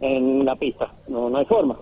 en 0.00 0.44
la 0.44 0.56
pista? 0.56 0.90
No, 1.08 1.28
no 1.28 1.36
hay 1.36 1.44
forma. 1.44 1.76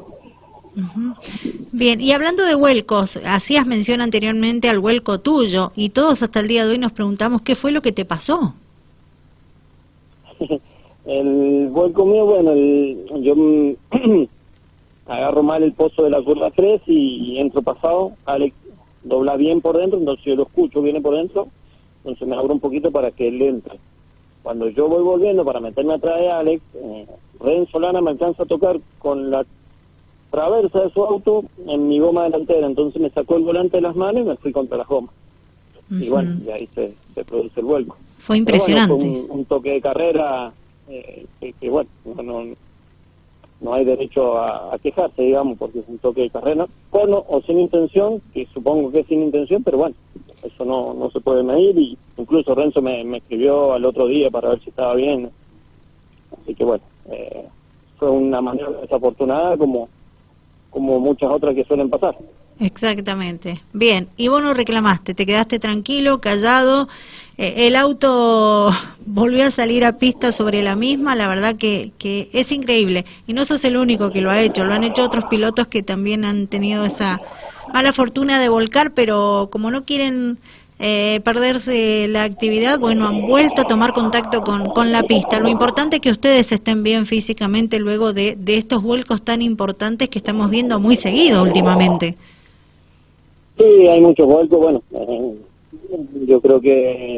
Bien, 1.72 2.00
y 2.00 2.12
hablando 2.12 2.44
de 2.44 2.54
vuelcos, 2.54 3.18
hacías 3.24 3.66
mención 3.66 4.00
anteriormente 4.00 4.68
al 4.68 4.80
vuelco 4.80 5.20
tuyo 5.20 5.72
y 5.76 5.90
todos 5.90 6.22
hasta 6.22 6.40
el 6.40 6.48
día 6.48 6.64
de 6.64 6.72
hoy 6.72 6.78
nos 6.78 6.92
preguntamos 6.92 7.42
qué 7.42 7.54
fue 7.54 7.72
lo 7.72 7.82
que 7.82 7.92
te 7.92 8.04
pasó. 8.04 8.54
el 11.06 11.68
vuelco 11.68 12.04
mío, 12.06 12.26
bueno, 12.26 12.54
yo 13.20 13.34
agarro 15.06 15.42
mal 15.42 15.62
el 15.62 15.72
pozo 15.72 16.02
de 16.04 16.10
la 16.10 16.22
curva 16.22 16.50
3 16.50 16.82
y, 16.86 17.38
entro 17.38 17.62
pasado, 17.62 18.12
Alex 18.24 18.54
dobla 19.02 19.36
bien 19.36 19.60
por 19.60 19.76
dentro, 19.76 19.98
entonces 19.98 20.24
yo 20.24 20.34
lo 20.34 20.44
escucho, 20.44 20.82
viene 20.82 21.00
por 21.00 21.14
dentro, 21.14 21.48
entonces 21.98 22.26
me 22.26 22.36
abro 22.36 22.52
un 22.52 22.60
poquito 22.60 22.90
para 22.90 23.10
que 23.10 23.28
él 23.28 23.40
entre. 23.42 23.78
Cuando 24.42 24.68
yo 24.68 24.88
voy 24.88 25.02
volviendo 25.02 25.44
para 25.44 25.60
meterme 25.60 25.94
atrás 25.94 26.20
de 26.20 26.30
Alex, 26.30 26.62
eh, 26.74 27.06
Ren 27.40 27.66
Solana 27.68 28.00
me 28.00 28.10
alcanza 28.10 28.42
a 28.42 28.46
tocar 28.46 28.78
con 28.98 29.30
la 29.30 29.44
traversa 30.34 30.80
de 30.80 30.90
su 30.90 31.04
auto 31.04 31.44
en 31.66 31.88
mi 31.88 32.00
goma 32.00 32.24
delantera, 32.24 32.66
entonces 32.66 33.00
me 33.00 33.10
sacó 33.10 33.36
el 33.36 33.44
volante 33.44 33.76
de 33.76 33.82
las 33.82 33.94
manos 33.94 34.22
y 34.22 34.24
me 34.24 34.36
fui 34.36 34.50
contra 34.50 34.78
la 34.78 34.84
goma. 34.84 35.08
Y 35.90 36.08
bueno, 36.08 36.40
y 36.44 36.50
ahí 36.50 36.68
se, 36.74 36.92
produce 37.24 37.60
el 37.60 37.66
vuelco. 37.66 37.96
Fue 38.18 38.38
impresionante. 38.38 38.94
un, 38.94 39.44
toque 39.44 39.72
de 39.72 39.80
carrera 39.80 40.52
eh, 40.88 41.24
que, 41.40 41.70
bueno, 41.70 41.88
no, 42.04 42.42
no 43.60 43.74
hay 43.74 43.84
derecho 43.84 44.36
a, 44.36 44.76
quejarse, 44.82 45.22
digamos, 45.22 45.56
porque 45.56 45.78
es 45.78 45.84
un 45.86 45.98
toque 45.98 46.22
de 46.22 46.30
carrera, 46.30 46.66
con 46.90 47.10
o 47.12 47.42
sin 47.46 47.60
intención, 47.60 48.20
que 48.32 48.48
supongo 48.52 48.90
que 48.90 49.00
es 49.00 49.06
sin 49.06 49.22
intención, 49.22 49.62
pero 49.62 49.78
bueno, 49.78 49.94
eso 50.42 50.64
no, 50.64 50.94
no 50.94 51.10
se 51.10 51.20
puede 51.20 51.44
medir 51.44 51.78
y 51.78 51.96
incluso 52.16 52.56
Renzo 52.56 52.82
me, 52.82 53.04
me 53.04 53.18
escribió 53.18 53.72
al 53.72 53.84
otro 53.84 54.06
día 54.08 54.30
para 54.30 54.48
ver 54.48 54.60
si 54.60 54.70
estaba 54.70 54.94
bien. 54.96 55.30
Así 56.42 56.54
que 56.54 56.64
bueno, 56.64 56.82
eh, 57.10 57.46
fue 57.98 58.10
una 58.10 58.40
manera 58.40 58.70
desafortunada 58.70 59.56
como 59.56 59.88
como 60.74 60.98
muchas 60.98 61.30
otras 61.30 61.54
que 61.54 61.64
suelen 61.64 61.88
pasar. 61.88 62.16
Exactamente. 62.60 63.62
Bien, 63.72 64.08
y 64.16 64.28
vos 64.28 64.42
no 64.42 64.54
reclamaste, 64.54 65.14
te 65.14 65.24
quedaste 65.24 65.58
tranquilo, 65.58 66.20
callado. 66.20 66.88
Eh, 67.38 67.66
el 67.66 67.76
auto 67.76 68.70
volvió 69.06 69.46
a 69.46 69.50
salir 69.50 69.84
a 69.84 69.98
pista 69.98 70.32
sobre 70.32 70.62
la 70.62 70.76
misma, 70.76 71.14
la 71.14 71.28
verdad 71.28 71.56
que, 71.56 71.92
que 71.98 72.28
es 72.32 72.52
increíble. 72.52 73.04
Y 73.26 73.32
no 73.32 73.44
sos 73.44 73.64
el 73.64 73.76
único 73.76 74.10
que 74.10 74.20
lo 74.20 74.30
ha 74.30 74.40
hecho, 74.40 74.64
lo 74.64 74.74
han 74.74 74.84
hecho 74.84 75.04
otros 75.04 75.24
pilotos 75.26 75.68
que 75.68 75.82
también 75.82 76.24
han 76.24 76.46
tenido 76.48 76.84
esa 76.84 77.20
mala 77.72 77.92
fortuna 77.92 78.38
de 78.38 78.48
volcar, 78.48 78.92
pero 78.92 79.48
como 79.50 79.70
no 79.70 79.84
quieren 79.84 80.38
eh, 80.86 81.22
perderse 81.24 82.08
la 82.08 82.24
actividad, 82.24 82.78
bueno, 82.78 83.08
han 83.08 83.26
vuelto 83.26 83.62
a 83.62 83.64
tomar 83.64 83.94
contacto 83.94 84.42
con, 84.42 84.68
con 84.68 84.92
la 84.92 85.02
pista. 85.02 85.40
Lo 85.40 85.48
importante 85.48 85.96
es 85.96 86.02
que 86.02 86.10
ustedes 86.10 86.52
estén 86.52 86.82
bien 86.82 87.06
físicamente 87.06 87.78
luego 87.78 88.12
de, 88.12 88.36
de 88.38 88.58
estos 88.58 88.82
vuelcos 88.82 89.22
tan 89.22 89.40
importantes 89.40 90.10
que 90.10 90.18
estamos 90.18 90.50
viendo 90.50 90.78
muy 90.78 90.96
seguido 90.96 91.42
últimamente. 91.42 92.16
Sí, 93.56 93.88
hay 93.88 93.98
muchos 94.02 94.26
vuelcos. 94.26 94.60
Bueno, 94.60 94.82
eh, 94.92 95.34
yo 96.26 96.42
creo 96.42 96.60
que 96.60 97.16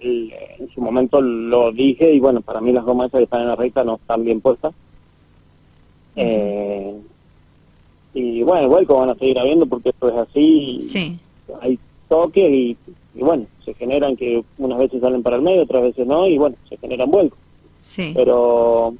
en 0.00 0.70
su 0.74 0.80
momento 0.80 1.20
lo 1.20 1.70
dije 1.70 2.12
y 2.12 2.18
bueno, 2.18 2.40
para 2.40 2.60
mí 2.60 2.72
las 2.72 2.84
gomas 2.84 3.12
que 3.12 3.22
están 3.22 3.42
en 3.42 3.48
la 3.48 3.54
recta 3.54 3.84
no 3.84 4.00
están 4.02 4.24
bien 4.24 4.40
puestas. 4.40 4.74
Eh, 6.16 6.92
y 8.14 8.42
bueno, 8.42 8.68
vuelco 8.68 8.98
van 8.98 9.10
a 9.10 9.14
seguir 9.14 9.38
habiendo 9.38 9.64
porque 9.66 9.90
esto 9.90 10.08
es 10.08 10.16
así. 10.16 10.80
Sí. 10.80 11.18
Hay 11.60 11.78
toques 12.10 12.50
y, 12.50 12.76
bueno, 13.14 13.46
se 13.64 13.72
generan 13.72 14.16
que 14.16 14.44
unas 14.58 14.78
veces 14.78 15.00
salen 15.00 15.22
para 15.22 15.36
el 15.36 15.42
medio, 15.42 15.62
otras 15.62 15.82
veces 15.84 16.06
no, 16.06 16.26
y 16.26 16.36
bueno, 16.36 16.56
se 16.68 16.76
generan 16.76 17.10
vuelcos. 17.10 17.38
Sí. 17.80 18.12
Pero, 18.14 18.94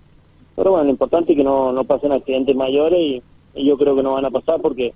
pero 0.57 0.71
bueno, 0.71 0.85
lo 0.85 0.91
importante 0.91 1.33
es 1.33 1.37
que 1.37 1.45
no, 1.45 1.73
no 1.73 1.85
pasen 1.85 2.13
accidentes 2.13 2.57
mayores 2.57 2.99
y, 2.99 3.23
yo 3.53 3.77
creo 3.77 3.97
que 3.97 4.03
no 4.03 4.13
van 4.13 4.25
a 4.25 4.31
pasar 4.31 4.61
porque 4.63 4.95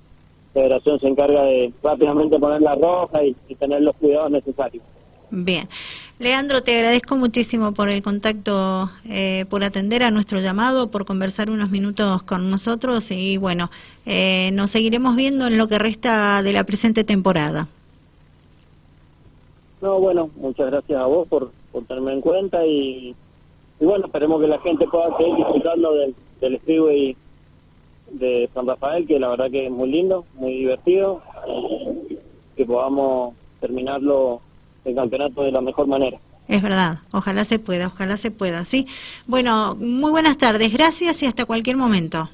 la 0.54 0.62
federación 0.62 1.00
se 1.00 1.08
encarga 1.08 1.42
de 1.42 1.72
rápidamente 1.82 2.38
poner 2.38 2.62
la 2.62 2.76
roja 2.76 3.24
y 3.24 3.34
tener 3.56 3.82
los 3.82 3.96
cuidados 3.96 4.30
necesarios. 4.30 4.82
Bien. 5.30 5.68
Leandro, 6.20 6.62
te 6.62 6.76
agradezco 6.76 7.16
muchísimo 7.16 7.74
por 7.74 7.88
el 7.88 8.00
contacto, 8.02 8.88
eh, 9.04 9.46
por 9.50 9.64
atender 9.64 10.04
a 10.04 10.12
nuestro 10.12 10.38
llamado, 10.40 10.90
por 10.90 11.04
conversar 11.04 11.50
unos 11.50 11.70
minutos 11.70 12.22
con 12.22 12.50
nosotros 12.50 13.10
y 13.10 13.36
bueno, 13.36 13.68
eh, 14.06 14.50
nos 14.52 14.70
seguiremos 14.70 15.16
viendo 15.16 15.48
en 15.48 15.58
lo 15.58 15.66
que 15.66 15.78
resta 15.78 16.40
de 16.42 16.52
la 16.52 16.64
presente 16.64 17.02
temporada. 17.02 17.66
No, 19.84 19.98
bueno, 19.98 20.30
muchas 20.36 20.70
gracias 20.70 20.98
a 20.98 21.04
vos 21.04 21.28
por, 21.28 21.50
por 21.70 21.84
tenerme 21.84 22.14
en 22.14 22.22
cuenta 22.22 22.64
y, 22.64 23.14
bueno, 23.78 24.06
esperemos 24.06 24.40
que 24.40 24.48
la 24.48 24.58
gente 24.60 24.86
pueda 24.86 25.14
seguir 25.18 25.36
disfrutando 25.36 25.92
del, 25.92 26.14
del 26.40 26.58
freeway 26.60 27.14
de 28.12 28.48
San 28.54 28.66
Rafael, 28.66 29.06
que 29.06 29.18
la 29.18 29.28
verdad 29.28 29.50
que 29.50 29.66
es 29.66 29.70
muy 29.70 29.90
lindo, 29.90 30.24
muy 30.36 30.54
divertido, 30.54 31.20
que 32.56 32.64
podamos 32.64 33.34
terminarlo 33.60 34.40
el 34.86 34.94
campeonato 34.94 35.42
de 35.42 35.52
la 35.52 35.60
mejor 35.60 35.86
manera. 35.86 36.18
Es 36.48 36.62
verdad, 36.62 37.00
ojalá 37.12 37.44
se 37.44 37.58
pueda, 37.58 37.88
ojalá 37.88 38.16
se 38.16 38.30
pueda, 38.30 38.64
sí. 38.64 38.86
Bueno, 39.26 39.74
muy 39.74 40.12
buenas 40.12 40.38
tardes, 40.38 40.72
gracias 40.72 41.22
y 41.22 41.26
hasta 41.26 41.44
cualquier 41.44 41.76
momento. 41.76 42.30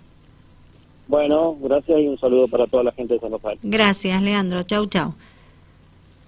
Bueno, 1.09 1.57
gracias 1.61 1.99
y 1.99 2.07
un 2.07 2.19
saludo 2.21 2.47
para 2.47 2.69
toda 2.69 2.85
la 2.85 2.93
gente 2.93 3.15
de 3.15 3.21
San 3.21 3.33
Rafael. 3.33 3.59
Gracias, 3.61 4.23
Leandro. 4.23 4.63
Chau, 4.63 4.87
chau. 4.87 5.15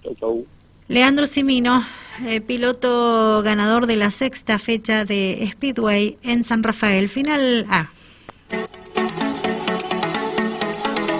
Chau, 0.03 0.15
chau. 0.15 0.45
Leandro 0.87 1.27
Simino, 1.27 1.85
eh, 2.25 2.41
piloto 2.41 3.41
ganador 3.43 3.87
de 3.87 3.95
la 3.95 4.11
sexta 4.11 4.59
fecha 4.59 5.05
de 5.05 5.47
Speedway 5.51 6.17
en 6.21 6.43
San 6.43 6.63
Rafael. 6.63 7.09
Final 7.09 7.65
A. 7.69 7.89